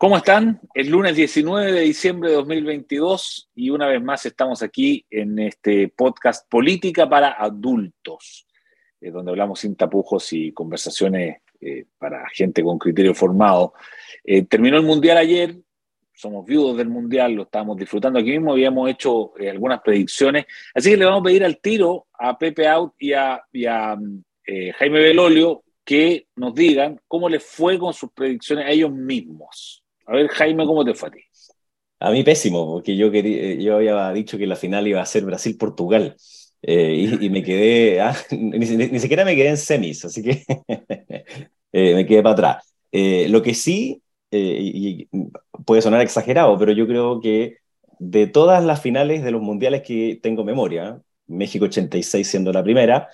[0.00, 0.58] ¿Cómo están?
[0.72, 5.88] El lunes 19 de diciembre de 2022 y una vez más estamos aquí en este
[5.88, 8.46] podcast Política para Adultos,
[8.98, 13.74] eh, donde hablamos sin tapujos y conversaciones eh, para gente con criterio formado.
[14.24, 15.54] Eh, terminó el Mundial ayer,
[16.14, 20.96] somos viudos del Mundial, lo estamos disfrutando aquí mismo, habíamos hecho algunas predicciones, así que
[20.96, 26.54] le vamos a pedir al tiro a Pepe Out y a Jaime Belolio que nos
[26.54, 29.79] digan cómo les fue con sus predicciones a ellos mismos.
[30.10, 31.20] A ver, Jaime, ¿cómo te fue a ti?
[32.00, 35.24] A mí pésimo, porque yo, quería, yo había dicho que la final iba a ser
[35.24, 36.16] Brasil-Portugal.
[36.62, 38.66] Eh, y, me quedé, ah, ni,
[38.98, 40.44] siquiera me quedé en semis, así que
[41.72, 42.74] eh, me quedé para atrás.
[42.90, 44.02] Eh, lo que sí,
[44.32, 45.08] y
[45.64, 47.58] puede sonar exagerado, pero yo creo que
[48.00, 53.08] de todas las finales de los mundiales que tengo memoria, México 86 siendo la primera,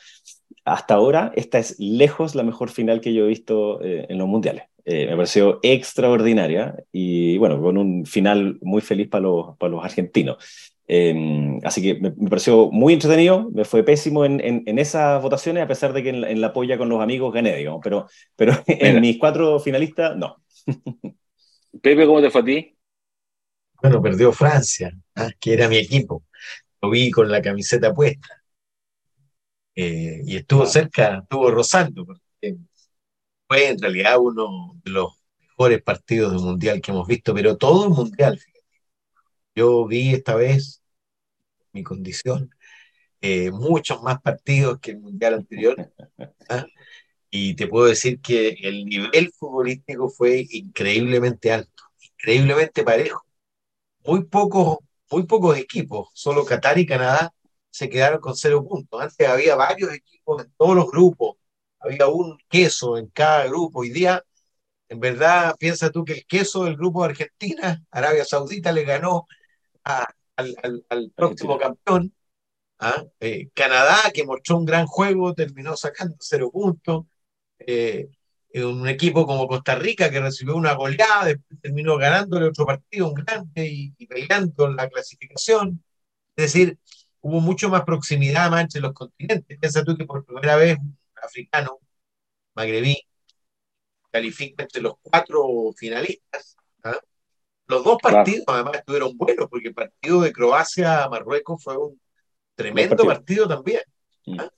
[0.65, 4.65] hasta ahora esta es lejos la mejor final que yo he visto en los mundiales.
[4.89, 9.85] Eh, me pareció extraordinaria y bueno, con un final muy feliz para los, para los
[9.85, 10.37] argentinos.
[10.87, 15.67] Em, así que me, pareció muy entretenido, me fue pésimo en, en, esas votaciones, a
[15.67, 18.07] pesar de que en, la polla con los amigos gané, digamos, pero,
[18.37, 20.37] pero en mis cuatro finalistas, no.
[21.83, 22.77] Pepe, ¿cómo te fue a ti?
[23.83, 25.31] Bueno, perdió Francia, ¿ah?
[25.41, 26.23] que era mi equipo.
[26.81, 28.41] Lo vi con la camiseta puesta.
[29.75, 30.67] Eh, y estuvo ah.
[30.67, 32.57] cerca, estuvo rozando, porque
[33.49, 37.85] fue en realidad uno de los mejores partidos del Mundial que hemos visto, pero todo
[37.85, 38.67] el Mundial, fíjate.
[39.55, 40.83] Yo vi esta vez,
[41.73, 42.51] mi condición,
[43.21, 45.93] eh, muchos más partidos que el Mundial anterior.
[46.49, 46.67] ¿ah?
[47.31, 53.25] Y te puedo decir que el nivel futbolístico fue increíblemente alto, increíblemente parejo.
[54.05, 54.79] Muy pocos,
[55.11, 57.33] muy pocos equipos, solo Qatar y Canadá
[57.71, 59.01] se quedaron con cero puntos.
[59.03, 61.37] Antes había varios equipos en todos los grupos,
[61.87, 63.81] había un queso en cada grupo.
[63.81, 64.25] Hoy día,
[64.89, 69.27] en verdad, piensa tú que el queso del grupo de Argentina, Arabia Saudita le ganó
[69.85, 72.15] al, próximo campeón.
[72.79, 73.05] ¿ah?
[73.21, 77.07] Eh, Canadá, que mostró un gran juego, terminó sacando cero puntos.
[77.59, 78.09] Eh,
[78.55, 83.67] un equipo como Costa Rica que recibió una goleada, terminó ganándole otro partido, un grande,
[83.67, 85.85] y, y peleando la clasificación.
[86.37, 86.79] Es decir,
[87.21, 89.59] hubo mucho más proximidad más entre los continentes.
[89.59, 90.79] Piensa tú que por primera vez
[91.23, 91.81] africano,
[92.55, 92.99] magrebí,
[94.11, 96.57] califica entre los cuatro finalistas.
[96.85, 96.99] ¿ah?
[97.67, 102.01] Los dos partidos además estuvieron buenos, porque el partido de Croacia-Marruecos fue un
[102.55, 103.47] tremendo partido.
[103.47, 103.83] también.
[104.25, 104.41] Mm.
[104.41, 104.51] ¿ah?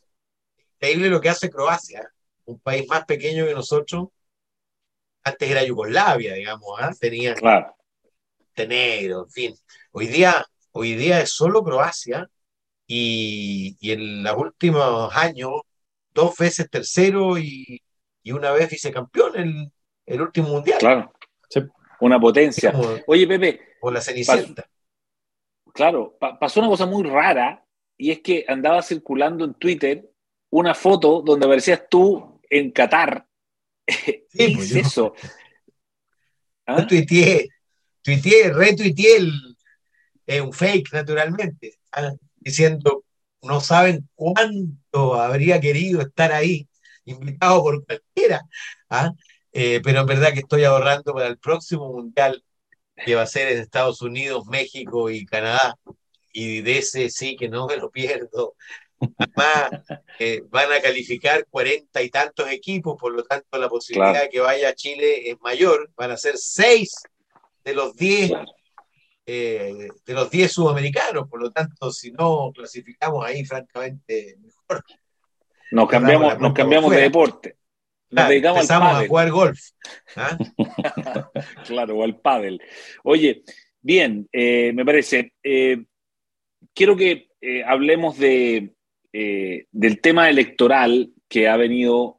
[0.74, 2.08] Increíble lo que hace Croacia,
[2.44, 4.08] un país más pequeño que nosotros.
[5.24, 6.92] Antes era Yugoslavia, digamos, ¿ah?
[6.98, 7.74] tenía claro.
[8.54, 9.54] Tenero, en fin.
[9.92, 12.28] Hoy día, hoy día es solo Croacia
[12.86, 15.50] y, y en los últimos años
[16.18, 17.80] dos veces tercero y,
[18.30, 19.72] una vez vicecampeón en
[20.04, 20.78] el último mundial.
[20.78, 21.12] Claro,
[22.00, 22.74] una potencia.
[23.06, 23.60] Oye, Pepe.
[23.80, 24.68] O la Cenicienta.
[25.72, 27.64] claro, pasó una cosa muy rara
[27.96, 30.10] y es que andaba circulando en Twitter
[30.50, 33.26] una foto donde aparecías tú en Qatar.
[33.86, 35.14] ¿Qué es pues eso?
[36.66, 36.86] ¿Ah?
[36.86, 37.48] Tuiteé,
[38.02, 42.12] tuiteé, retuiteé el, un fake, naturalmente, ¿ah?
[42.36, 43.04] diciendo
[43.42, 46.68] no saben cuánto habría querido estar ahí,
[47.04, 48.42] invitado por cualquiera,
[48.90, 49.12] ¿ah?
[49.52, 52.42] eh, pero en verdad que estoy ahorrando para el próximo mundial
[53.04, 55.76] que va a ser en Estados Unidos, México y Canadá,
[56.32, 58.54] y de ese sí que no me lo pierdo.
[59.16, 59.82] Además,
[60.18, 64.40] eh, van a calificar cuarenta y tantos equipos, por lo tanto la posibilidad de que
[64.40, 66.94] vaya a Chile es mayor, van a ser seis
[67.64, 68.32] de los diez
[69.30, 74.82] eh, de los 10 sudamericanos, por lo tanto, si no clasificamos ahí, francamente, mejor.
[75.70, 77.56] Nos cambiamos, nos cambiamos de deporte.
[78.08, 79.60] Nos dedicamos empezamos a jugar golf.
[80.16, 80.38] ¿ah?
[81.66, 82.58] claro, o al pádel.
[83.04, 83.42] Oye,
[83.82, 85.34] bien, eh, me parece.
[85.42, 85.84] Eh,
[86.72, 87.28] quiero que
[87.66, 88.72] hablemos de,
[89.12, 92.17] del tema electoral que ha venido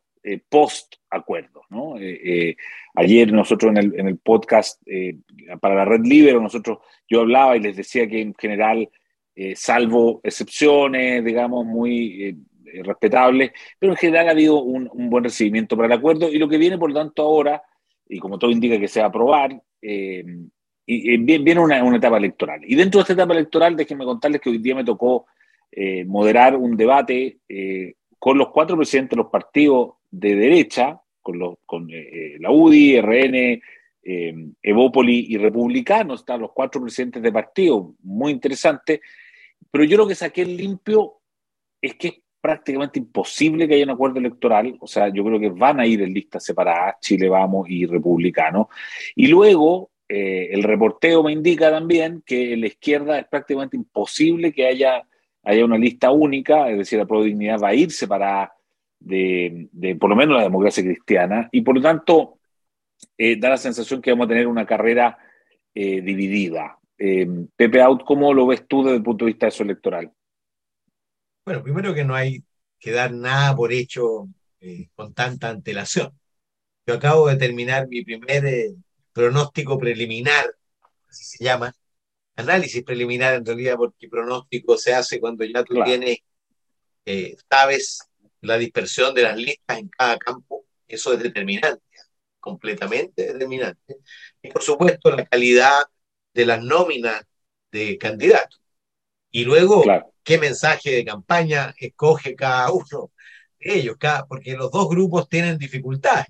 [0.49, 1.61] post acuerdo.
[1.69, 1.95] ¿no?
[2.95, 4.81] ayer nosotros en el, en el podcast
[5.59, 6.79] para la Red Libre, nosotros
[7.09, 8.89] yo hablaba y les decía que en general,
[9.35, 12.35] eh, salvo excepciones, digamos, muy eh,
[12.65, 16.47] eh, respetables, pero en general ha habido un, buen recibimiento para el acuerdo y lo
[16.47, 17.61] que viene, por lo tanto, ahora,
[18.07, 22.61] y como todo indica que se va a aprobar, viene una, una, etapa electoral.
[22.63, 25.25] Y dentro de esta etapa electoral, déjenme contarles que hoy día me tocó
[26.07, 27.37] moderar un debate
[28.17, 31.87] con los cuatro presidentes de los partidos de derecha, con, los, con
[32.39, 33.61] la UDI, RN,
[34.01, 34.33] eh,
[34.63, 39.01] Evópoli y Republicanos, están los cuatro presidentes de partido, muy interesante,
[39.69, 41.19] pero yo lo que saqué limpio
[41.81, 45.49] es que es prácticamente imposible que haya un acuerdo electoral, o sea, yo creo que
[45.49, 48.69] van a ir en listas separadas, Chile Vamos y Republicano,
[49.15, 54.53] y luego eh, el reporteo me indica también que en la izquierda es prácticamente imposible
[54.53, 55.03] que haya,
[55.43, 58.53] haya una lista única, es decir, la Pro Dignidad va a ir separada
[58.99, 62.39] de, de, por lo menos la democracia cristiana, y por lo tanto
[63.17, 65.17] eh, da la sensación que vamos a tener una carrera
[65.73, 66.77] eh, dividida.
[66.97, 70.11] Pepe Out, ¿cómo lo ves tú desde el punto de vista de eso electoral?
[71.45, 72.43] Bueno, primero que no hay
[72.77, 74.27] que dar nada por hecho
[74.95, 76.11] con tanta antelación.
[76.85, 78.73] Yo acabo de terminar mi primer
[79.13, 80.45] pronóstico preliminar,
[81.07, 81.73] así se llama,
[82.35, 86.17] análisis preliminar en realidad, porque pronóstico se hace cuando ya tú tienes,
[87.05, 88.08] eh, sabes
[88.41, 91.83] la dispersión de las listas en cada campo, eso es determinante,
[92.39, 93.97] completamente determinante.
[94.41, 95.79] Y por supuesto la calidad
[96.33, 97.23] de las nóminas
[97.71, 98.61] de candidatos.
[99.31, 99.83] Y luego,
[100.23, 103.11] qué mensaje de campaña escoge cada uno
[103.59, 106.27] de ellos, cada, porque los dos grupos tienen dificultades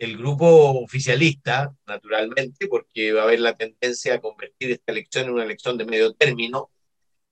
[0.00, 0.46] el grupo
[0.82, 5.76] oficialista, naturalmente, porque va a haber la tendencia a convertir esta elección en una elección
[5.76, 6.70] de medio término,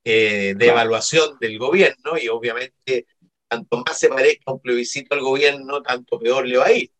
[0.04, 3.06] eh, de evaluación del gobierno, y obviamente,
[3.48, 6.92] tanto más se parezca un plebiscito al gobierno, tanto peor le va a ir.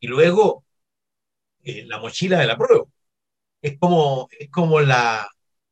[0.00, 0.64] Y luego,
[1.64, 2.84] eh, la mochila de la prueba.
[3.62, 5.28] Es como, es como la,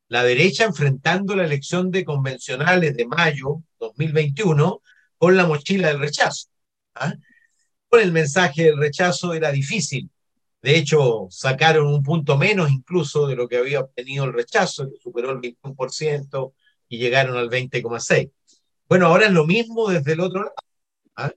[0.08, 4.82] la derecha enfrentando la elección de convencionales de mayo 2021
[5.16, 6.48] con la mochila del rechazo.
[6.94, 7.14] ¿ah?
[7.98, 10.10] el mensaje del rechazo era difícil.
[10.62, 14.96] De hecho, sacaron un punto menos incluso de lo que había obtenido el rechazo, que
[15.00, 16.54] superó el 21%
[16.88, 18.32] y llegaron al 20,6%.
[18.88, 20.54] Bueno, ahora es lo mismo desde el otro lado,
[21.16, 21.32] ¿ah?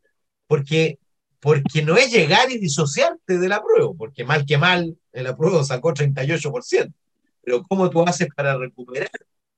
[0.48, 1.00] porque,
[1.40, 5.64] porque no es llegar y disociarte de la prueba, porque mal que mal, el apruebo
[5.64, 6.94] sacó 38%.
[7.42, 9.10] Pero ¿cómo tú haces para recuperar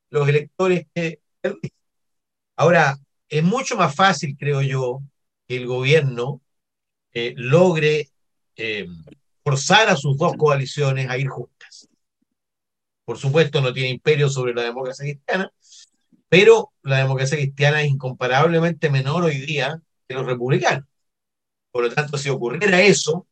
[0.10, 1.20] los electores que
[2.56, 3.00] Ahora,
[3.30, 5.02] es mucho más fácil, creo yo,
[5.48, 6.42] que el gobierno
[7.14, 8.10] eh, logre
[8.58, 8.88] eh,
[9.44, 11.88] forzar a sus dos coaliciones a ir juntas.
[13.06, 15.52] Por supuesto, no tiene imperio sobre la democracia cristiana,
[16.30, 20.86] pero la democracia cristiana es incomparablemente menor hoy día que los republicanos.
[21.72, 23.28] Por lo tanto, si ocurriera eso,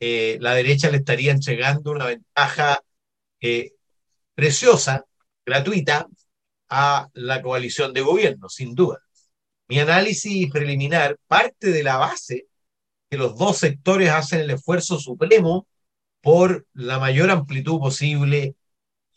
[0.00, 2.80] eh, la derecha le estaría entregando una ventaja
[4.34, 5.06] preciosa,
[5.44, 6.08] gratuita,
[6.68, 9.00] a la coalición de gobierno, sin duda.
[9.68, 12.46] Mi análisis preliminar parte de la base
[13.10, 15.66] que los dos sectores hacen el esfuerzo supremo
[16.20, 18.56] por la mayor amplitud posible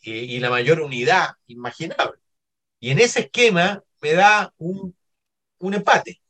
[0.02, 2.18] eh, y la mayor unidad imaginable.
[2.80, 4.96] Y en ese esquema me da un,
[5.58, 6.20] un empate,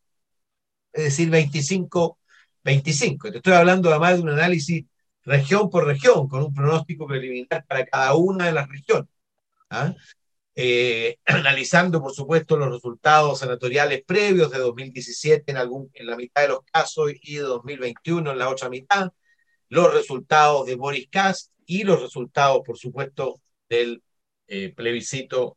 [0.92, 3.30] es decir, 25-25.
[3.30, 4.84] Te estoy hablando además de un análisis
[5.24, 9.08] región por región, con un pronóstico preliminar para cada una de las regiones.
[9.70, 9.94] ¿ah?
[10.54, 16.42] Eh, analizando, por supuesto, los resultados senatoriales previos de 2017 en, algún, en la mitad
[16.42, 19.12] de los casos y de 2021 en la otra mitad,
[19.68, 24.02] los resultados de Boris Kast y los resultados, por supuesto, del
[24.48, 25.56] eh, plebiscito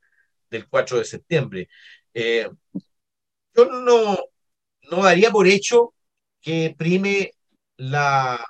[0.53, 1.69] del 4 de septiembre.
[2.13, 2.50] Eh,
[3.55, 4.17] yo no,
[4.91, 5.94] no daría por hecho
[6.41, 7.31] que prime
[7.77, 8.45] la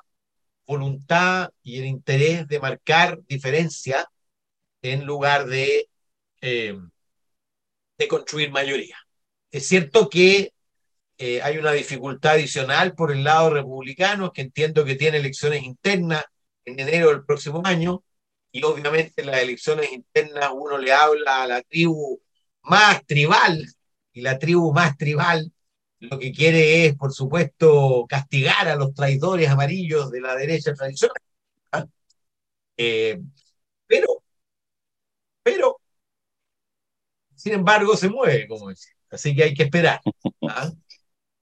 [0.66, 4.08] voluntad y el interés de marcar diferencia
[4.82, 5.90] en lugar de
[6.42, 6.78] eh,
[7.98, 8.98] de construir mayoría.
[9.52, 10.54] Es cierto que
[11.18, 16.26] eh, hay una dificultad adicional por el lado republicano, que entiendo que tiene elecciones internas
[16.66, 18.04] en enero del próximo año,
[18.54, 22.22] y obviamente en las elecciones internas uno le habla a la tribu
[22.64, 23.66] más tribal,
[24.14, 25.52] y la tribu más tribal
[26.00, 31.18] lo que quiere es, por supuesto, castigar a los traidores amarillos de la derecha tradicional.
[31.72, 31.86] ¿ah?
[32.78, 33.22] Eh,
[33.88, 34.24] pero,
[35.44, 35.78] pero
[37.36, 38.90] sin embargo, se mueve, como dice.
[39.12, 40.02] Así que hay que esperar.
[40.50, 40.72] ¿ah?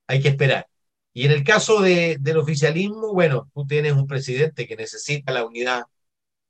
[0.08, 0.68] Hay que esperar.
[1.13, 5.46] Y en el caso de, del oficialismo, bueno, tú tienes un presidente que necesita la
[5.46, 5.84] unidad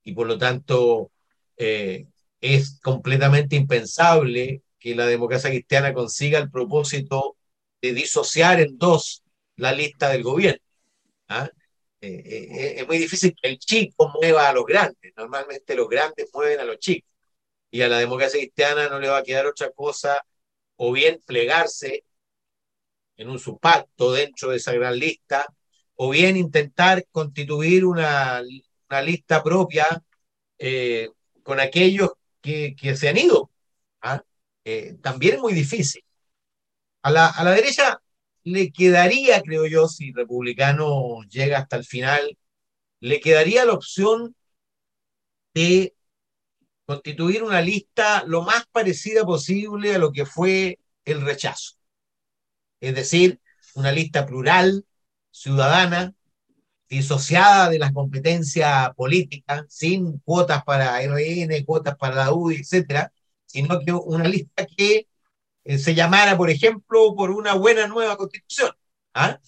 [0.04, 1.12] y por lo tanto
[1.58, 2.08] eh,
[2.40, 7.38] es completamente impensable que la democracia cristiana consiga el propósito
[7.82, 9.24] de disociar en dos
[9.58, 10.62] la lista del gobierno.
[11.28, 11.50] ¿ah?
[12.02, 15.14] Eh, eh, es muy difícil que el chico mueva a los grandes.
[15.16, 17.10] Normalmente los grandes mueven a los chicos
[17.70, 20.24] y a la democracia cristiana no le va a quedar otra cosa
[20.78, 22.04] o bien plegarse
[23.18, 25.46] en un subpacto dentro de esa gran lista,
[25.96, 28.42] o bien intentar constituir una,
[28.92, 30.04] una lista propia
[30.58, 31.10] eh,
[31.44, 33.50] con aquellos que, que, se han ido.
[34.02, 34.22] ¿ah?
[34.66, 36.04] Eh, también es muy difícil.
[37.04, 38.02] A la, a la derecha
[38.44, 42.38] le quedaría, creo yo, si republicano llega hasta el final,
[43.00, 44.36] le quedaría la opción
[45.54, 45.96] de
[46.86, 51.76] constituir una lista lo más parecida posible a lo que fue el rechazo.
[52.82, 53.40] Es decir,
[53.76, 54.86] una lista plural,
[55.32, 56.14] ciudadana,
[56.98, 63.12] disociada de la competencia política, sin cuotas para RN, cuotas para la UDI, etcétera,
[63.46, 65.08] sino que una lista que
[65.64, 68.72] eh, se llamara, por ejemplo, por una buena nueva constitución,
[69.14, 69.40] ¿ah?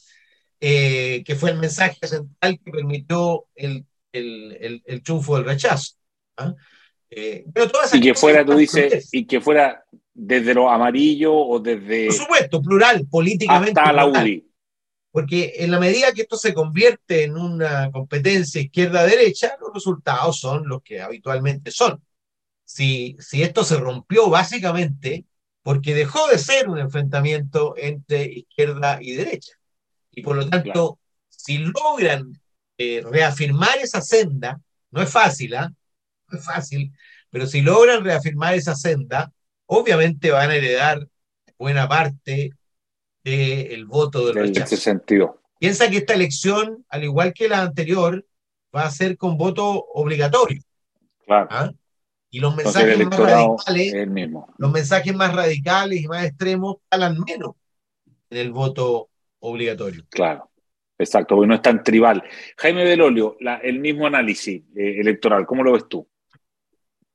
[0.61, 5.95] eh, que fue el mensaje central que permitió el, el, el, triunfo del rechazo.
[6.37, 6.53] ¿ah?
[7.09, 9.83] Eh, pero y que fuera, tú dices, y que fuera
[10.13, 12.05] desde lo amarillo o desde...
[12.05, 13.77] Por supuesto, plural, políticamente.
[13.77, 14.52] Hasta la UDI.
[15.13, 20.67] Porque en la medida que esto se convierte en una competencia izquierda-derecha, los resultados son
[20.67, 22.03] los que habitualmente son.
[22.65, 25.25] Si, si esto se rompió básicamente
[25.61, 29.51] porque dejó de ser un enfrentamiento entre izquierda y derecha.
[30.09, 30.97] Y por lo tanto,
[31.29, 32.33] si logran
[32.79, 35.71] eh, reafirmar esa senda, no es fácil, ¿ah?
[36.29, 36.91] No es fácil,
[37.29, 39.31] pero si logran reafirmar esa senda,
[39.67, 41.07] obviamente van a heredar
[41.59, 42.49] buena parte
[43.23, 44.59] del voto del rechazo.
[44.59, 45.39] En ese sentido.
[45.59, 48.25] Piensa que esta elección, al igual que la anterior,
[48.75, 50.61] va a ser con voto obligatorio.
[51.25, 51.47] Claro.
[51.49, 51.71] ¿Ah?
[52.29, 53.93] Y los mensajes más radicales,
[54.57, 57.51] los mensajes más radicales y más extremos calan menos
[58.31, 60.03] en el voto obligatorio.
[60.09, 60.49] Claro,
[60.97, 62.23] exacto, porque no es tan tribal.
[62.57, 66.07] Jaime Belolio, la, el mismo análisis eh, electoral, ¿cómo lo ves tú?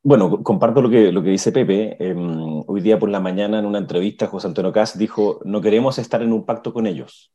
[0.02, 1.97] Bueno, comparto lo que, lo que dice Pepe.
[1.99, 5.99] Em, hoy día por la mañana en una entrevista José Antonio Cas dijo, no queremos
[5.99, 7.33] estar en un pacto con ellos,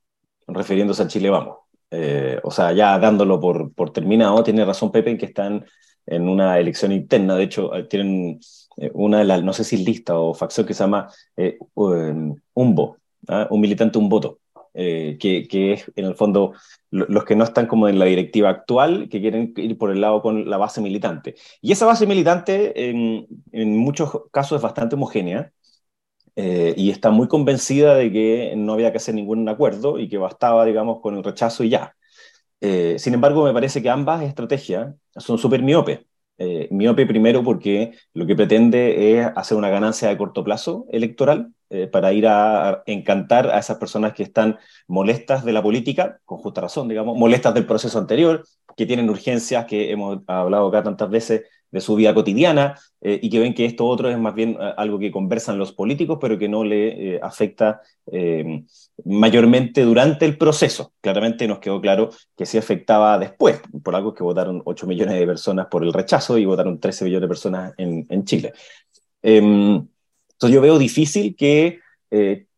[0.48, 1.58] refiriéndose a Chile Vamos.
[1.92, 5.66] Eh, o sea, ya dándolo por, por terminado, tiene razón Pepe en que están
[6.06, 7.36] en una elección interna.
[7.36, 8.40] De hecho, eh, tienen
[8.78, 12.98] eh, una de las, no sé si lista o facción que se llama eh, UMBO,
[13.28, 13.48] ¿ah?
[13.52, 14.40] un militante, un voto,
[14.74, 16.54] que, que, es en el fondo
[16.90, 20.22] los que no están como en la directiva actual, que quieren ir por el lado
[20.22, 21.36] con la base militante.
[21.62, 23.28] Y esa base militante en,
[23.78, 25.52] muchos casos es bastante homogénea.
[26.36, 30.66] y está muy convencida de que no había que hacer ningún acuerdo y que bastaba,
[30.66, 31.96] digamos, con el rechazo y ya.
[32.66, 36.08] Eh, sin embargo, me parece que ambas estrategias son súper miope.
[36.38, 41.54] Eh, miope primero porque lo que pretende es hacer una ganancia de corto plazo electoral
[41.74, 46.38] eh, para ir a, encantar a esas personas que están molestas de la política, con
[46.38, 48.46] justa razón, digamos, molestas del proceso anterior,
[48.78, 53.32] que tienen urgencias que hemos hablado acá tantas veces de su vida cotidiana eh, y
[53.32, 56.38] que ven que esto otro es más bien eh, algo que conversan los políticos, pero
[56.38, 57.82] que no le afecta
[59.06, 60.94] mayormente durante el proceso.
[61.02, 65.26] Claramente nos quedó claro que sí afectaba después, por algo que votaron 8 millones de
[65.26, 68.54] personas por el rechazo y votaron 13 millones de personas en, en Chile.
[70.44, 71.80] Entonces yo veo difícil que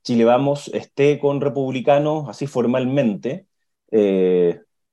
[0.03, 3.47] Chile Vamos esté con republicanos así formalmente.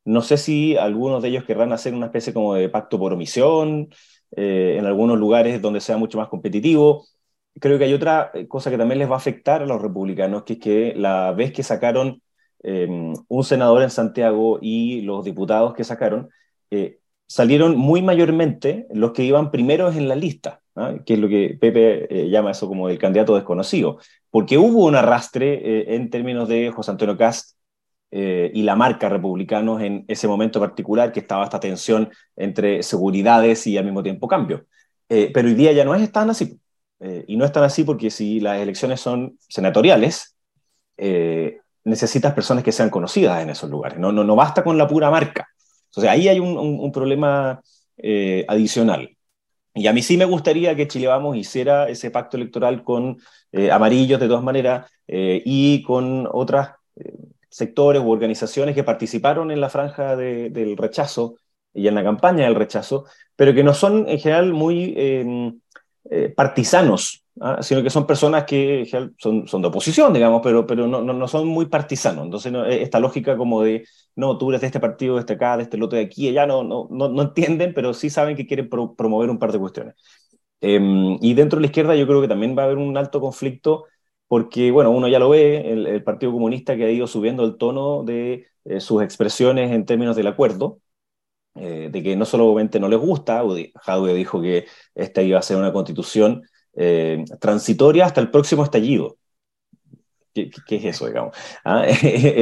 [0.04, 3.90] No sé si algunos de ellos querrán hacer una especie como de pacto por omisión,
[4.36, 7.06] eh, en algunos lugares donde sea mucho más competitivo.
[7.60, 10.44] Creo que hay otra eh, cosa que también les va a afectar a los republicanos,
[10.44, 12.22] que es que la vez que sacaron
[12.62, 16.30] em, un senador en Santiago y los diputados que sacaron,
[16.70, 16.98] eh,
[17.32, 20.94] salieron muy mayormente los que iban primeros en la lista, ¿ah?
[21.06, 23.98] que es lo que Pepe llama eso como el candidato desconocido,
[24.30, 27.56] porque hubo un arrastre en términos de José Antonio Cast
[28.14, 33.66] eh, y la marca republicanos en ese momento particular, que estaba esta tensión entre seguridades
[33.66, 34.66] y al mismo tiempo cambio.
[35.08, 36.60] Eh, pero hoy día ya no es tan así.
[37.00, 40.36] Eh, y no es tan así porque si las elecciones son senatoriales,
[41.84, 43.98] necesitas personas que sean conocidas en esos lugares.
[43.98, 45.48] No, no, no basta con la pura marca.
[46.00, 47.60] Sea, ahí hay un, problema
[48.48, 49.16] adicional.
[49.74, 53.18] Y a mí sí me gustaría que Chile Vamos hiciera ese pacto electoral con
[53.70, 56.70] amarillos de todas maneras y con otras
[57.48, 61.36] sectores u organizaciones que participaron en la franja del rechazo
[61.74, 63.04] y en la campaña del rechazo,
[63.36, 64.94] pero que no son en general muy
[66.10, 67.62] eh, partisanos, ¿ah?
[67.62, 68.86] sino que son personas que
[69.18, 72.24] son, son, de oposición, digamos, pero, pero no, no, son muy partisanos.
[72.24, 73.86] Entonces, e, esta lógica como de,
[74.16, 76.46] no, tú eres de este partido, de este acá, de este lote de aquí, ya
[76.46, 79.94] no, no, no, no entienden, pero sí saben que quieren promover un par de cuestiones.
[80.60, 83.20] Em, y dentro de la izquierda yo creo que también va a haber un alto
[83.20, 83.86] conflicto
[84.28, 88.02] porque, bueno, uno ya lo ve, el, Partido Comunista que ha ido subiendo el tono
[88.04, 90.80] de eh, sus expresiones en términos del acuerdo,
[91.54, 93.42] eh, de que no solamente no les gusta,
[93.82, 96.42] Jadwe dijo que esta iba a ser una constitución
[96.74, 99.16] eh, transitoria hasta el próximo estallido.
[100.34, 101.36] ¿Qué, es eso, digamos?
[101.64, 101.86] ¿Ah?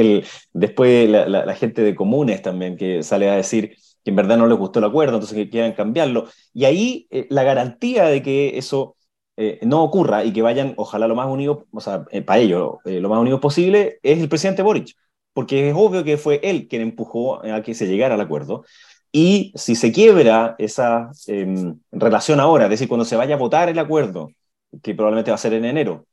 [0.53, 4.57] después la, gente de comunes también que sale a decir que en verdad no les
[4.57, 6.27] gustó el acuerdo, entonces que quieran cambiarlo.
[6.53, 8.95] Y ahí la garantía de que eso
[9.37, 12.79] eh, no ocurra y que vayan, ojalá lo más unidos, o sea, eh, para ello,
[12.85, 14.95] eh, lo más unidos posible, es el presidente Boric,
[15.33, 18.65] porque es obvio que fue él quien empujó a que se llegara al acuerdo.
[19.11, 23.69] Y si se quiebra esa em, relación ahora, es decir, cuando se vaya a votar
[23.69, 24.31] el acuerdo,
[24.81, 26.05] que probablemente va a ser en enero,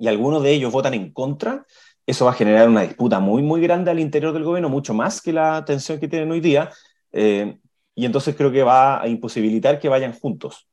[0.00, 1.66] y algunos de ellos votan en contra,
[2.06, 5.22] eso va a generar una disputa muy, muy grande al interior del gobierno, mucho más
[5.22, 6.70] que la tensión que tienen hoy día,
[7.12, 7.58] eh,
[7.94, 10.66] y entonces creo que va a imposibilitar que vayan juntos.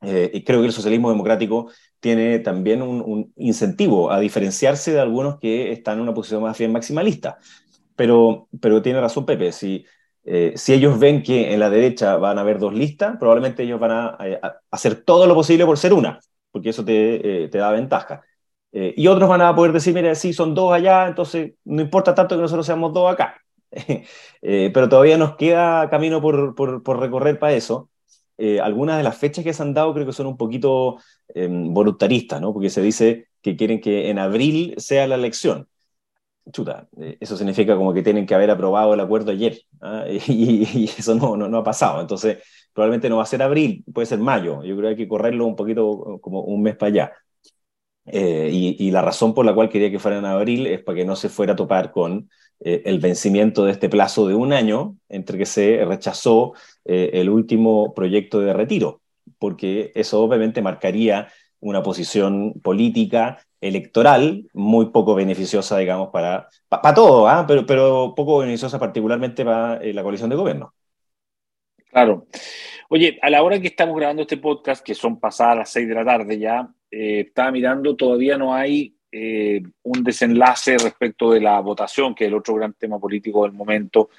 [0.00, 5.38] Eh, y creo que el socialismo democrático tiene también un, incentivo a diferenciarse de algunos
[5.40, 7.38] que están en una posición más bien maximalista.
[7.96, 9.84] Pero, pero tiene razón Pepe, si,
[10.30, 13.80] eh, si ellos ven que en la derecha van a haber dos listas, probablemente ellos
[13.80, 14.18] van a,
[14.70, 16.20] hacer todo lo posible por ser una,
[16.50, 18.22] porque eso te, te da ventaja.
[18.72, 22.14] Eh, y otros van a poder decir, mira, sí, son dos allá, entonces no importa
[22.14, 23.40] tanto que nosotros seamos dos acá.
[24.40, 27.90] Eh, pero todavía nos queda camino por, por, recorrer para eso.
[28.38, 30.98] Eh, algunas de las fechas que se han dado creo que son un poquito
[31.34, 32.52] em, voluntaristas, ¿no?
[32.52, 35.68] Porque se dice que quieren que en abril sea la elección.
[36.52, 36.88] Chuta,
[37.20, 40.04] eso significa como que tienen que haber aprobado el acuerdo ayer, ¿ah?
[40.28, 42.00] y, eso no, no, no, ha pasado.
[42.00, 42.38] Entonces,
[42.72, 44.62] probablemente no va a ser abril, puede ser mayo.
[44.62, 47.12] Yo creo que hay que correrlo un poquito como un mes para allá.
[48.10, 51.04] Eh, y, la razón por la cual quería que fuera en abril es para que
[51.04, 54.96] no se fuera a topar con eh, el vencimiento de este plazo de un año
[55.08, 59.02] entre que se rechazó eh, el último proyecto de retiro,
[59.38, 61.28] porque eso obviamente marcaría
[61.60, 67.44] una posición política electoral muy poco beneficiosa, digamos, para, para, todo, ¿ah?
[67.46, 70.74] pero, pero poco beneficiosa particularmente para la coalición de gobierno.
[71.90, 72.26] Claro.
[72.90, 75.94] Oye, a la hora que estamos grabando este podcast, que son pasadas las seis de
[75.94, 81.60] la tarde ya, eh, estaba mirando, todavía no hay eh, un desenlace respecto de la
[81.60, 84.10] votación, que es el otro gran tema político del momento,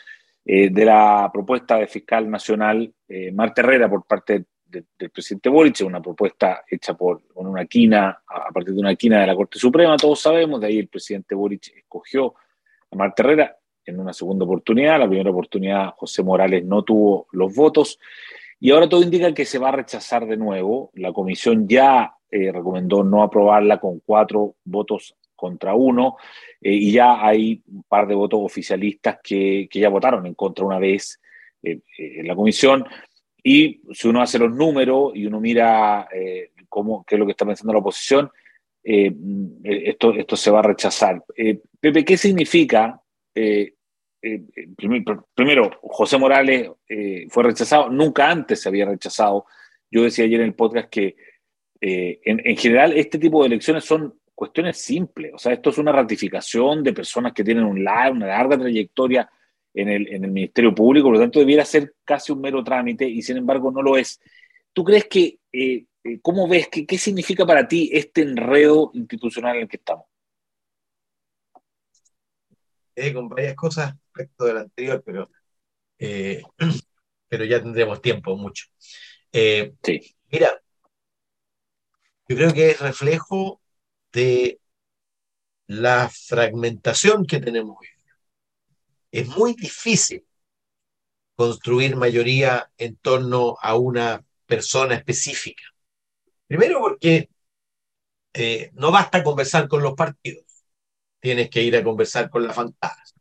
[0.46, 2.94] eh, de la propuesta de fiscal nacional
[3.34, 8.74] Marta Herrera por parte del presidente Boric, una propuesta hecha por una quina, a partir
[8.74, 12.36] de una quina de la Corte Suprema, todos sabemos, de ahí el presidente Boric escogió
[12.92, 17.54] a Marta Herrera en una segunda oportunidad, la primera oportunidad José Morales no tuvo los
[17.56, 18.00] votos,
[18.60, 22.52] y ahora todo indica que se va a rechazar de nuevo, la comisión ya eh,
[22.52, 26.18] recomendó no aprobarla con cuatro votos contra uno,
[26.62, 30.66] eh, y ya hay un par de votos oficialistas que, que ya votaron en contra
[30.66, 31.20] una vez
[31.64, 32.86] eh, en la comisión.
[33.50, 36.08] Y si uno hace los números y uno mira
[36.68, 38.30] cómo, qué es lo que está pensando la oposición,
[38.84, 41.24] esto, esto se va a rechazar.
[41.80, 43.02] Pepe, ¿qué significa?
[45.34, 46.70] primero, José Morales
[47.30, 49.46] fue rechazado, nunca antes se había rechazado.
[49.90, 51.16] Yo decía ayer en el podcast que
[51.82, 55.34] eh, en, general, este tipo de elecciones son cuestiones simples.
[55.34, 59.30] O sea, esto es una ratificación de personas que tienen un una larga trayectoria
[59.82, 63.08] en el, en el, Ministerio Público, por lo tanto, debiera ser casi un mero trámite
[63.08, 64.20] y sin embargo no lo es.
[64.74, 69.56] ¿Tú crees que, eh, eh, cómo ves, que, qué significa para ti este enredo institucional
[69.56, 70.06] en el que estamos?
[73.14, 75.30] con varias cosas respecto del anterior, pero,
[77.30, 78.66] pero ya tendremos tiempo mucho.
[79.32, 80.16] sí.
[80.32, 80.62] Mira,
[82.28, 83.62] yo creo que es reflejo
[84.12, 84.60] de
[85.66, 87.88] la fragmentación que tenemos hoy.
[89.12, 90.26] Es muy difícil
[91.36, 95.64] construir mayoría en torno a una persona específica.
[96.48, 97.30] Primero porque
[98.34, 100.44] eh, no basta conversar con los partidos,
[101.20, 103.16] tienes que ir a conversar con las fantasmas.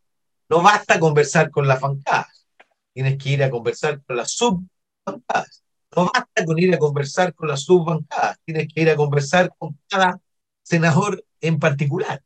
[0.49, 2.47] No basta conversar con las fantasmas,
[2.93, 5.65] tienes que ir a conversar con las subfantasmas.
[5.97, 9.79] No basta con ir a conversar con las subbancadas, tienes que ir a conversar con
[9.89, 10.21] cada
[10.63, 12.23] senador en particular.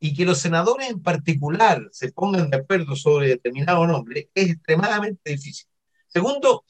[0.00, 5.30] Y que los senadores en particular se pongan de acuerdo sobre determinado nombre es extremadamente
[5.30, 5.66] difícil.
[6.06, 6.64] Segundo,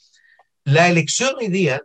[0.64, 1.82] la elección hoy día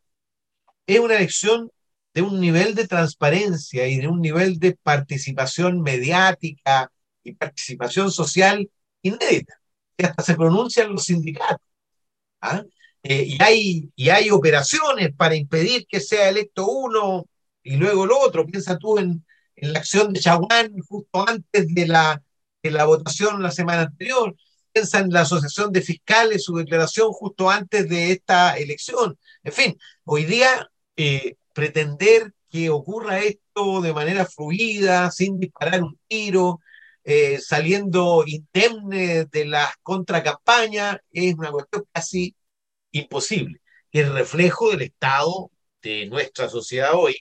[0.88, 1.72] es una elección
[2.14, 6.92] de un nivel de transparencia y de un nivel de participación mediática
[7.24, 8.70] y participación social
[9.02, 9.60] inédita,
[9.98, 11.66] que hasta se pronuncian los sindicatos.
[12.42, 12.64] ¿ah?
[13.04, 17.26] Eh, y, hay, y hay operaciones para impedir que sea electo uno
[17.64, 18.46] y luego el otro.
[18.46, 19.26] Piensa tú en,
[19.64, 22.22] en la acción de Chaguán justo antes de la,
[22.62, 24.36] de la votación la semana anterior.
[24.74, 29.18] Piensa en la Asociación de Fiscales, su declaración justo antes de esta elección.
[29.44, 35.98] En fin, hoy día eh, pretender que ocurra esto de manera fluida, sin disparar un
[36.08, 36.60] tiro,
[37.06, 42.36] eh, saliendo indemne de las contracampañas, es una cuestión casi
[42.92, 43.62] imposible.
[43.92, 47.16] Es reflejo del estado de nuestra sociedad hoy,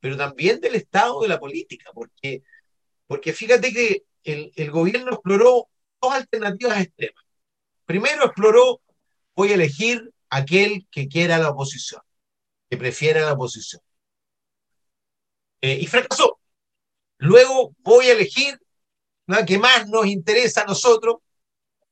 [0.00, 2.42] pero también del estado de la política, porque,
[3.06, 5.68] porque fíjate que el, el gobierno exploró
[6.00, 7.24] dos alternativas extremas.
[7.84, 8.80] Primero exploró,
[9.34, 12.02] voy a elegir aquel que quiera la oposición,
[12.68, 13.82] que prefiera la oposición.
[15.60, 16.38] Eh, y fracasó.
[17.18, 18.58] Luego voy a elegir
[19.26, 21.16] la que más nos interesa a nosotros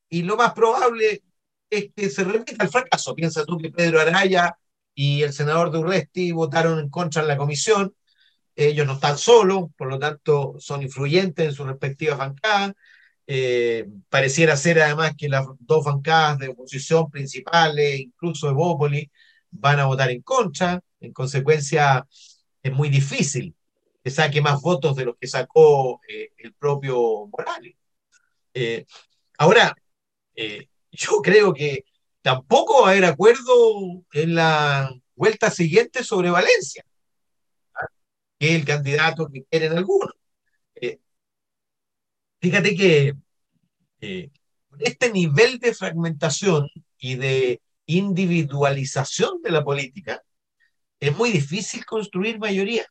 [0.09, 1.23] y lo más probable
[1.69, 3.13] es que se repita el fracaso.
[3.13, 4.57] Piensa tú que Pedro Araya
[4.95, 7.93] y el senador Durresti votaron en contra en la comisión.
[8.57, 12.73] Ellos no están solos, por lo tanto son influyentes en sus respectivas bancadas.
[13.27, 19.11] Eh, pareciera ser además que las dos bancadas de oposición principales, incluso Evópoli,
[19.51, 20.81] van a votar en contra.
[20.99, 22.07] En consecuencia,
[22.63, 23.55] es muy difícil
[24.03, 27.75] que saque más votos de los que sacó eh, el propio Morales.
[28.53, 28.85] Eh,
[29.37, 29.75] ahora,
[30.91, 31.85] yo creo que
[32.21, 36.86] tampoco va a haber acuerdo en la vuelta siguiente sobre Valencia.
[38.39, 40.13] Que el candidato que quieren algunos.
[42.39, 43.13] Fíjate que
[44.01, 44.31] eh,
[44.79, 46.69] este nivel de fragmentación
[46.99, 50.21] y de individualización de la política,
[50.99, 52.85] es muy difícil construir mayoría,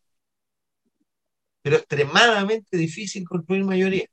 [1.62, 4.06] pero extremadamente difícil construir mayoría.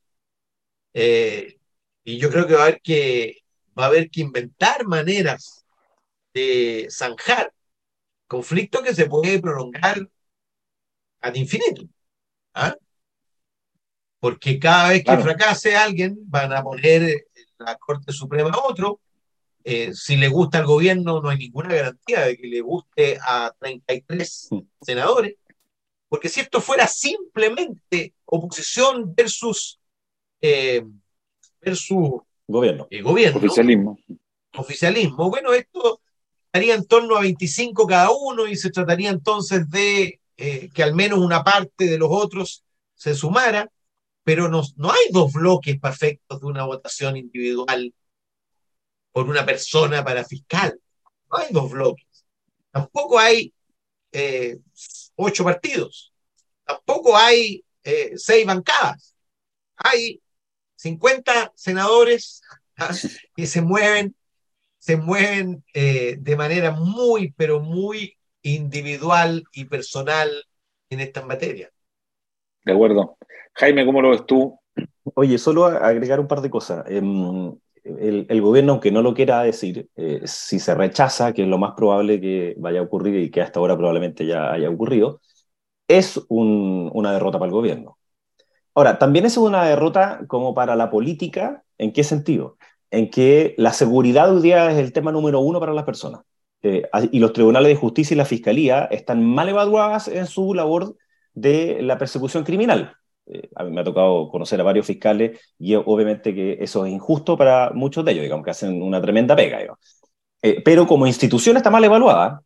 [0.92, 1.56] Eh,
[2.04, 3.38] y yo creo que va a haber que,
[3.78, 5.64] va a haber que inventar maneras
[6.34, 7.52] de zanjar
[8.26, 10.08] conflicto que se puede prolongar
[11.24, 11.82] ad infinito.
[12.54, 12.76] ¿ah?
[14.24, 17.26] porque cada vez que fracase alguien van a poner
[17.58, 19.00] la Corte Suprema a otro.
[19.62, 23.52] Eh, si le gusta al gobierno, no hay ninguna garantía de que le guste a
[23.58, 24.48] 33
[24.80, 25.34] senadores,
[26.08, 29.78] porque si esto fuera simplemente oposición versus,
[30.40, 30.82] eh,
[31.60, 32.86] versus gobierno.
[32.88, 33.98] Eh, gobierno, oficialismo.
[34.56, 36.00] Oficialismo, bueno, esto
[36.46, 41.18] estaría en torno a 25 cada uno y se trataría entonces de que al menos
[41.20, 43.70] una parte de los otros se sumara
[44.24, 47.94] pero no, no hay dos bloques perfectos de una votación individual
[49.12, 50.80] por una persona para fiscal.
[51.30, 52.06] No hay dos bloques.
[52.70, 53.52] Tampoco hay
[54.10, 54.58] eh,
[55.14, 56.12] ocho partidos.
[56.64, 59.14] Tampoco hay eh, seis bancadas.
[59.76, 60.22] Hay
[60.76, 62.40] 50 senadores
[62.78, 62.94] ¿ah?
[63.36, 64.16] que se mueven,
[64.78, 70.30] se mueven eh, de manera muy, pero muy individual y personal
[70.90, 71.72] en estas materias.
[72.64, 73.16] De acuerdo.
[73.54, 74.58] Jaime, ¿cómo lo ves tú?
[75.14, 76.84] Oye, solo agregar un par de cosas.
[76.88, 77.52] Em,
[77.84, 81.74] el, gobierno, aunque no lo quiera decir, eh, si se rechaza, que es lo más
[81.74, 85.20] probable que vaya a ocurrir y que hasta ahora probablemente ya haya ocurrido,
[85.88, 87.98] es una derrota para el gobierno.
[88.74, 92.56] Ahora, también es una derrota como para la política, ¿en qué sentido?
[92.90, 96.22] En que la seguridad hoy día es el tema número uno para las personas.
[96.66, 100.96] Eh, y los tribunales de justicia y la fiscalía están mal evaluadas en su labor
[101.34, 102.96] de la persecución criminal.
[103.26, 106.92] Eh, a mí me ha tocado conocer a varios fiscales y obviamente que eso es
[106.92, 109.58] injusto para muchos de ellos, digamos que hacen una tremenda pega.
[110.40, 112.40] Eh, pero como institución está mal evaluada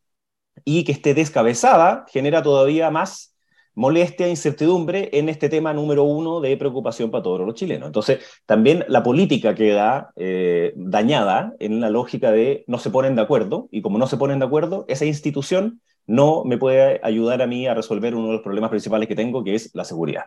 [0.64, 3.36] y que esté descabezada genera todavía más
[3.78, 7.86] molestia e incertidumbre en este tema número uno de preocupación para todos los chilenos.
[7.86, 13.22] Entonces, también la política queda eh, dañada en la lógica de no se ponen de
[13.22, 17.46] acuerdo, y como no se ponen de acuerdo, esa institución no me puede ayudar a
[17.46, 20.24] mí a resolver uno de los problemas principales que tengo, que es la seguridad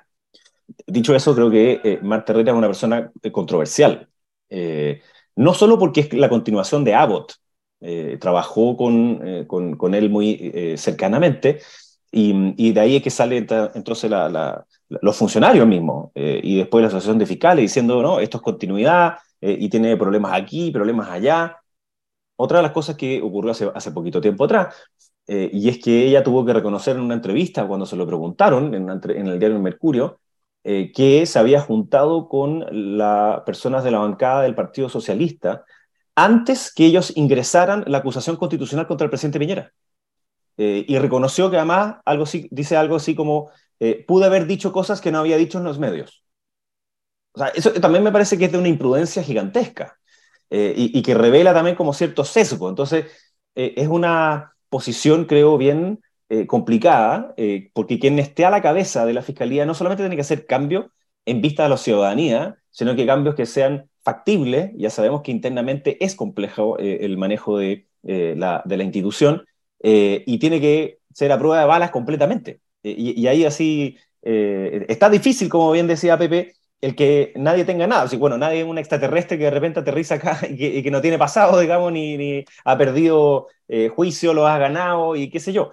[0.87, 4.09] dicho eso, creo que eh, Marta Herrera es una persona eh, controversial.
[4.49, 5.01] Eh,
[5.35, 7.33] no solo porque es la continuación de Abbott,
[8.19, 11.61] trabajó con, con, él muy cercanamente,
[12.11, 14.11] y, de ahí es que sale entonces
[14.89, 19.69] los funcionarios mismos, y después la Asociación de Fiscales diciendo, no, esto es continuidad, y
[19.69, 21.57] tiene problemas aquí, problemas allá.
[22.35, 24.75] Otra de las cosas que ocurrió hace, hace poquito tiempo atrás,
[25.27, 28.89] y es que ella tuvo que reconocer en una entrevista, cuando se lo preguntaron en,
[28.89, 30.19] en el diario Mercurio,
[30.63, 32.63] eh, que se había juntado con
[32.97, 35.65] las personas de la bancada del Partido Socialista
[36.15, 39.73] antes que ellos ingresaran la acusación constitucional contra el presidente Piñera.
[40.63, 45.01] Eh, y reconoció que además algo dice algo así como, eh, pude haber dicho cosas
[45.01, 46.23] que no había dicho en los medios.
[47.33, 49.97] O sea, eso también me parece que es de una imprudencia gigantesca
[50.49, 52.67] y, y, que revela también como cierto sesgo.
[52.67, 53.05] Entonces,
[53.55, 56.01] es una posición, creo, bien
[56.33, 60.15] eh, complicada, eh, porque quien esté a la cabeza de la fiscalía no solamente tiene
[60.15, 60.85] que hacer cambios
[61.25, 64.71] en vista de la ciudadanía, sino que cambios que sean factibles.
[64.77, 69.45] Ya sabemos que internamente es complejo eh, el manejo de, la, de la institución
[69.83, 72.61] y tiene que ser a prueba de balas completamente.
[72.83, 78.03] Y, ahí así está difícil, como bien decía Pepe, el que nadie tenga nada.
[78.03, 81.17] Así, bueno, nadie es un extraterrestre que de repente aterriza acá y que, no tiene
[81.17, 83.47] pasado, digamos, ni, ni ha perdido
[83.95, 85.71] juicio, lo ha ganado y qué sé yo.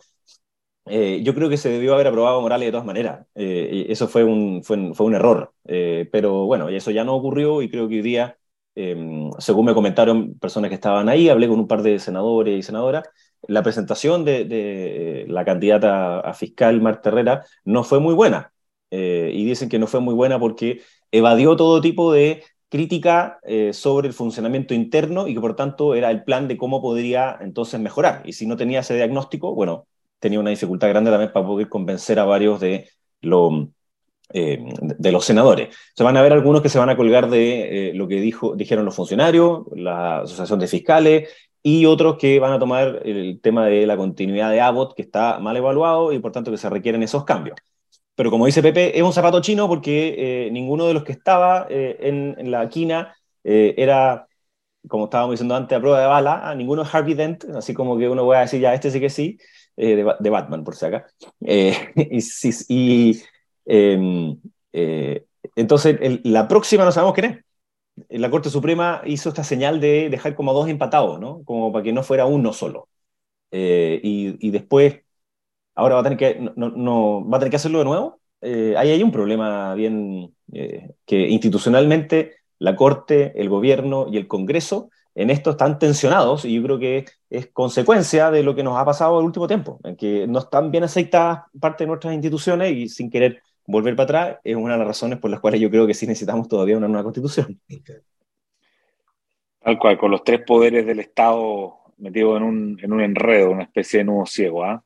[0.90, 3.26] Eh, yo creo que se debió haber aprobado Morales de todas maneras.
[3.34, 5.52] Eh, eso fue un, fue fue un error.
[5.66, 8.38] Eh, pero bueno, eso ya no ocurrió y creo que hoy día,
[8.74, 12.62] em, según me comentaron personas que estaban ahí, hablé con un par de senadores y
[12.62, 13.04] senadoras,
[13.46, 18.52] la presentación de, de la candidata a fiscal Marta Herrera no fue muy buena.
[18.90, 20.80] y dicen que no fue muy buena porque
[21.12, 23.38] evadió todo tipo de crítica
[23.72, 27.80] sobre el funcionamiento interno y que por tanto era el plan de cómo podría entonces
[27.80, 28.22] mejorar.
[28.24, 29.86] Y si no tenía ese diagnóstico, bueno,
[30.18, 32.88] tenía una dificultad grande también para poder convencer a varios de
[33.22, 33.68] los
[35.24, 35.74] senadores.
[35.94, 38.94] Se van a ver algunos que se van a colgar de lo que dijeron los
[38.94, 41.28] funcionarios, la Asociación de Fiscales,
[41.62, 45.38] y otros que van a tomar el tema de la continuidad de Abbott, que está
[45.38, 47.58] mal evaluado y por tanto que se requieren esos cambios.
[48.14, 51.66] Pero como dice Pepe, es un zapato chino porque eh, ninguno de los que estaba
[51.70, 54.26] eh, en, la quina eh, era,
[54.88, 57.96] como estábamos diciendo antes, a prueba de bala, ah, ninguno es Harvey Dent, así como
[57.96, 59.38] que uno a decir, ya, este sí que sí,
[59.76, 61.06] de, Batman, por si acá.
[61.40, 63.22] y,
[63.66, 64.36] em,
[65.54, 67.47] entonces, la próxima no sabemos quién es
[68.08, 71.42] la Corte Suprema hizo esta señal de dejar como dos empatados, ¿no?
[71.44, 72.88] Como para que no fuera uno solo.
[73.50, 75.00] Eh, y, después,
[75.74, 78.20] ahora va a tener que, no, va a tener que hacerlo de nuevo.
[78.40, 84.28] Eh, ahí hay un problema bien, eh, que institucionalmente la Corte, el Gobierno y el
[84.28, 88.78] Congreso en esto están tensionados y yo creo que es consecuencia de lo que nos
[88.78, 92.72] ha pasado el último tiempo, en que no están bien aceptadas parte de nuestras instituciones
[92.72, 95.70] y sin querer volver para atrás es una de las razones por las cuales yo
[95.70, 97.60] creo que sí necesitamos todavía una nueva constitución.
[99.60, 103.64] Tal cual, con los tres poderes del Estado metidos en un, en un enredo, una
[103.64, 104.64] especie de nudo ciego.
[104.64, 104.82] ¿ah?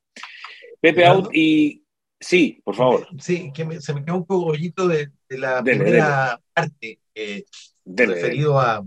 [0.81, 1.79] Pepe Out y...
[2.18, 3.09] Sí, por favor.
[3.18, 7.45] Sí, que se me quedó un poco de, de la primera parte, eh,
[7.85, 8.85] referido a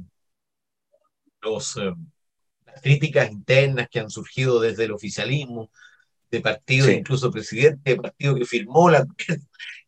[1.41, 1.93] los, eh,
[2.65, 5.69] las críticas internas que han surgido desde el oficialismo,
[6.31, 9.05] de partido, incluso presidente de partido que firmó la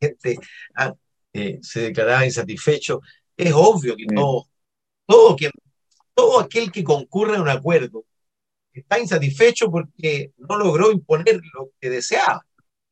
[0.00, 0.38] gente
[0.74, 0.94] ah,
[1.32, 3.00] eh, se declaraba insatisfecho.
[3.36, 4.48] Es obvio que todo,
[5.06, 5.52] todo, quien,
[6.14, 8.04] todo aquel que concurre a un acuerdo
[8.72, 12.46] está insatisfecho porque no logró imponer lo que deseaba.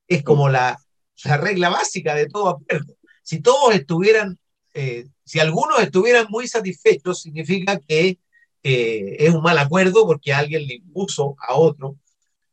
[0.06, 0.78] Es como la,
[1.24, 2.94] la regla básica de todo acuerdo.
[3.22, 4.38] Si todos estuvieran,
[4.74, 8.18] eh, si algunos estuvieran muy satisfechos, significa que
[8.62, 11.96] eh, es un mal acuerdo porque alguien le impuso a otro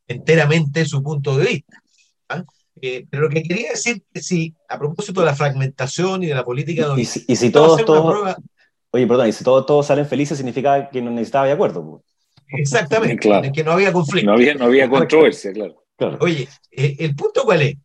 [0.07, 1.81] enteramente su punto de vista.
[2.29, 2.43] ¿ah?
[2.81, 6.35] Eh, pero lo que quería decir que sí, a propósito de la fragmentación y de
[6.35, 6.87] la política...
[6.97, 8.35] Y, y, si, todos, todos
[8.95, 12.03] oye, perdón, y si todos, todos salen felices significa que no necesitaba de acuerdo.
[12.47, 14.29] Exactamente, que no había conflicto.
[14.29, 15.81] No había, no había controversia, claro.
[16.19, 17.75] Oye, eh, el punto cuál es,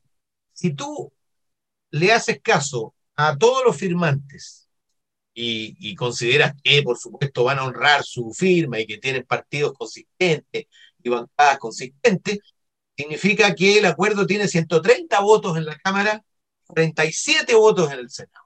[0.53, 1.13] si tú
[1.91, 4.69] le haces caso a todos los firmantes
[5.35, 9.73] y, y, consideras que, por supuesto, van a honrar su firma y que tienen partidos
[9.73, 10.67] consistentes
[11.03, 12.39] y bancadas consistentes,
[13.01, 16.23] significa que el acuerdo tiene 130 votos en la Cámara,
[16.75, 18.45] 37 votos en el Senado.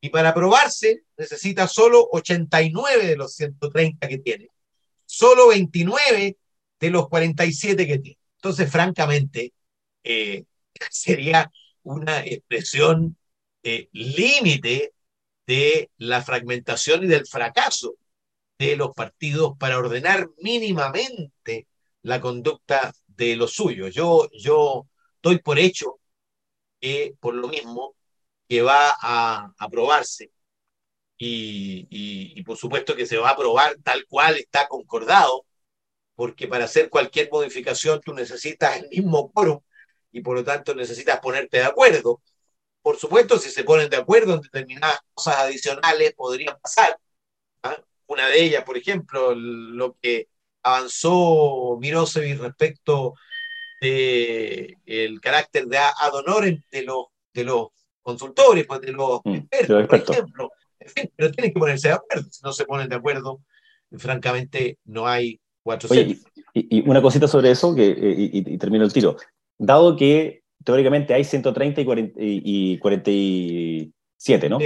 [0.00, 4.48] Y para aprobarse necesita solo 89 de los 130 que tiene,
[5.04, 6.38] solo 29
[6.80, 8.18] de los 47 que tiene.
[8.36, 9.52] Entonces, francamente,
[10.02, 10.44] eh,
[10.90, 11.50] sería
[11.82, 13.16] una expresión
[13.92, 14.94] límite
[15.46, 17.96] de la fragmentación y del fracaso
[18.58, 21.66] de los partidos para ordenar mínimamente
[22.02, 23.88] la conducta de lo suyo.
[23.88, 24.86] Yo, yo
[25.22, 26.00] doy por hecho
[26.80, 27.96] que por lo mismo
[28.48, 30.32] que va a aprobarse
[31.18, 35.46] y, por supuesto que se va a aprobar tal cual está concordado,
[36.14, 39.60] porque para hacer cualquier modificación tú necesitas el mismo quórum
[40.12, 42.22] y por lo tanto necesitas ponerte de acuerdo.
[42.82, 46.98] Por supuesto, si se ponen de acuerdo en determinadas cosas adicionales podrían pasar.
[47.62, 47.76] ¿ah?
[48.06, 50.28] Una de ellas, por ejemplo, lo que
[50.62, 53.14] avanzó Mirosevic respecto
[53.80, 57.68] de el carácter de ad honorem de los, de los
[58.02, 60.50] consultores, pues, de los mm, expertos, por ejemplo.
[61.16, 62.28] pero tienen que ponerse de acuerdo.
[62.30, 63.40] Si no se ponen de acuerdo,
[63.96, 66.18] francamente, no hay cuatro Oye,
[66.54, 69.16] y, una cosita sobre eso, que, eh, y, termino el tiro.
[69.58, 73.10] Dado que teóricamente hay 130 y 40 y, 40
[74.20, 74.58] 7, ¿no?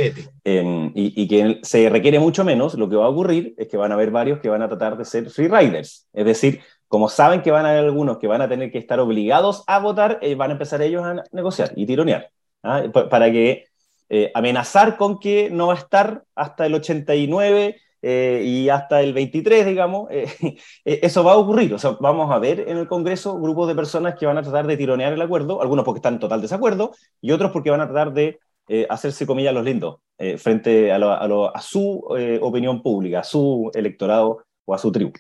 [0.43, 3.93] Em, y, que se requiere mucho menos, lo que va a ocurrir es que van
[3.93, 6.09] a haber varios que van a tratar de ser free riders.
[6.13, 8.99] Es decir, como saben que van a haber algunos que van a tener que estar
[8.99, 12.31] obligados a votar, eh, van a empezar ellos a negociar y tironear.
[12.65, 12.83] ¿ah?
[13.09, 13.67] Para que
[14.09, 19.13] eh, amenazar con que no va a estar hasta el 89 eh, y hasta el
[19.13, 20.09] 23, digamos,
[20.85, 21.73] eso va a ocurrir.
[21.75, 24.67] O sea, vamos a ver en el Congreso grupos de personas que van a tratar
[24.67, 26.91] de tironear el acuerdo, algunos porque están en total desacuerdo
[27.21, 30.97] y otros porque van a tratar de eh, hacerse comillas los lindos eh, frente a,
[30.97, 35.13] a, su eh, opinión pública, a su electorado o a su tribu.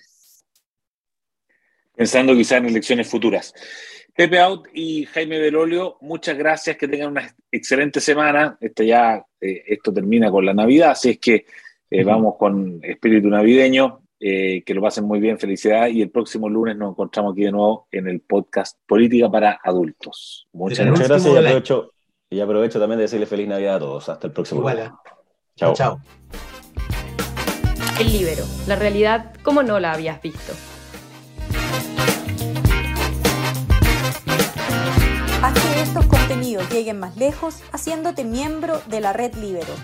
[1.95, 3.53] Pensando quizás en elecciones futuras.
[4.15, 8.57] Pepe Out y Jaime Belolio, muchas gracias, que tengan una excelente semana.
[8.61, 11.45] Este ya, esto termina con la Navidad, así es que
[12.05, 14.01] vamos con espíritu navideño.
[14.19, 15.89] que lo pasen muy bien, felicidad.
[15.89, 20.49] Y el próximo lunes nos encontramos aquí de nuevo en el podcast Política para Adultos.
[20.53, 21.27] Muchas, gracias.
[21.27, 21.94] y aprovecho,
[22.35, 24.09] y aprovecho también de decirle feliz Navidad a todos.
[24.09, 24.93] Hasta el próximo Igual.
[25.57, 25.73] Chao.
[25.73, 26.01] Chao.
[28.01, 30.53] El libero, la realidad como no la habías visto.
[35.43, 39.75] Haz que estos contenidos lleguen más lejos haciéndote miembro de la red Libero.